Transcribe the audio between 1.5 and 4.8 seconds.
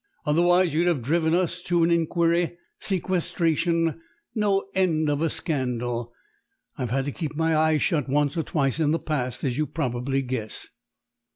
to an inquiry, sequestration, no